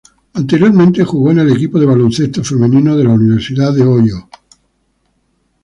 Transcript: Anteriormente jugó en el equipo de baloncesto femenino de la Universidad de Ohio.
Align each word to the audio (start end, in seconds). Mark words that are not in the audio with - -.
Anteriormente 0.33 1.03
jugó 1.03 1.29
en 1.29 1.37
el 1.37 1.51
equipo 1.51 1.79
de 1.79 1.85
baloncesto 1.85 2.43
femenino 2.43 2.97
de 2.97 3.03
la 3.03 3.11
Universidad 3.11 3.71
de 3.71 3.83
Ohio. 3.83 4.29